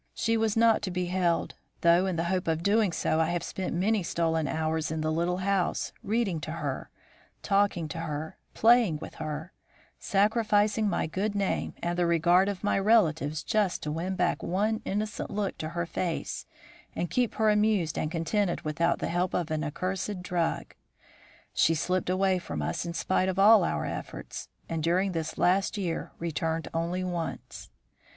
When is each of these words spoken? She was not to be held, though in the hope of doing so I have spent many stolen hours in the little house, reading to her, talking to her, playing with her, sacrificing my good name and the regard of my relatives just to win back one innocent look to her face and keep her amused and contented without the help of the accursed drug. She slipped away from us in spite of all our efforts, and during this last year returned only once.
She 0.15 0.35
was 0.35 0.57
not 0.57 0.81
to 0.81 0.89
be 0.89 1.05
held, 1.05 1.53
though 1.81 2.07
in 2.07 2.15
the 2.15 2.23
hope 2.23 2.47
of 2.47 2.63
doing 2.63 2.91
so 2.91 3.19
I 3.19 3.27
have 3.27 3.43
spent 3.43 3.75
many 3.75 4.01
stolen 4.01 4.47
hours 4.47 4.89
in 4.89 5.01
the 5.01 5.11
little 5.11 5.37
house, 5.45 5.93
reading 6.01 6.41
to 6.41 6.53
her, 6.53 6.89
talking 7.43 7.87
to 7.89 7.99
her, 7.99 8.35
playing 8.55 8.97
with 8.97 9.13
her, 9.21 9.53
sacrificing 9.99 10.89
my 10.89 11.05
good 11.05 11.35
name 11.35 11.75
and 11.83 11.99
the 11.99 12.07
regard 12.07 12.49
of 12.49 12.63
my 12.63 12.79
relatives 12.79 13.43
just 13.43 13.83
to 13.83 13.91
win 13.91 14.15
back 14.15 14.41
one 14.41 14.81
innocent 14.85 15.29
look 15.29 15.55
to 15.59 15.69
her 15.69 15.85
face 15.85 16.47
and 16.95 17.11
keep 17.11 17.35
her 17.35 17.51
amused 17.51 17.95
and 17.95 18.09
contented 18.09 18.61
without 18.61 18.97
the 18.97 19.07
help 19.09 19.35
of 19.35 19.45
the 19.45 19.63
accursed 19.63 20.23
drug. 20.23 20.73
She 21.53 21.75
slipped 21.75 22.09
away 22.09 22.39
from 22.39 22.63
us 22.63 22.87
in 22.87 22.95
spite 22.95 23.29
of 23.29 23.37
all 23.37 23.63
our 23.63 23.85
efforts, 23.85 24.49
and 24.67 24.81
during 24.81 25.11
this 25.11 25.37
last 25.37 25.77
year 25.77 26.11
returned 26.17 26.69
only 26.73 27.03
once. 27.03 27.69